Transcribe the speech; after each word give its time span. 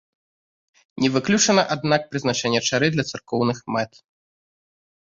Не 1.05 1.09
выключана, 1.17 1.67
аднак, 1.75 2.01
прызначэнне 2.15 2.61
чары 2.71 2.87
для 2.97 3.03
царкоўных 3.13 3.57
мэт. 3.79 3.91